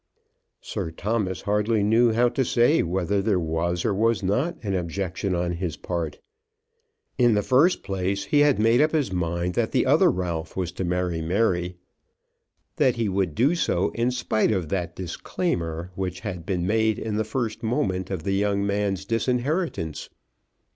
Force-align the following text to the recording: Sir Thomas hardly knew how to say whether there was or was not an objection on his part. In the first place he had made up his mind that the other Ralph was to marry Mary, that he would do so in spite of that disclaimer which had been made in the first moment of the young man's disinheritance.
Sir 0.61 0.89
Thomas 0.89 1.41
hardly 1.43 1.83
knew 1.83 2.11
how 2.11 2.27
to 2.29 2.43
say 2.43 2.81
whether 2.81 3.21
there 3.21 3.39
was 3.39 3.85
or 3.85 3.93
was 3.93 4.23
not 4.23 4.57
an 4.63 4.73
objection 4.73 5.35
on 5.35 5.51
his 5.51 5.77
part. 5.77 6.19
In 7.19 7.35
the 7.35 7.43
first 7.43 7.83
place 7.83 8.23
he 8.23 8.39
had 8.39 8.57
made 8.57 8.81
up 8.81 8.93
his 8.93 9.11
mind 9.13 9.53
that 9.53 9.71
the 9.73 9.85
other 9.85 10.09
Ralph 10.09 10.57
was 10.57 10.71
to 10.71 10.83
marry 10.83 11.21
Mary, 11.21 11.77
that 12.77 12.95
he 12.95 13.09
would 13.09 13.35
do 13.35 13.53
so 13.53 13.91
in 13.91 14.09
spite 14.09 14.51
of 14.51 14.69
that 14.69 14.95
disclaimer 14.95 15.91
which 15.93 16.21
had 16.21 16.47
been 16.47 16.65
made 16.65 16.97
in 16.97 17.17
the 17.17 17.23
first 17.23 17.61
moment 17.61 18.09
of 18.09 18.23
the 18.23 18.33
young 18.33 18.65
man's 18.65 19.05
disinheritance. 19.05 20.09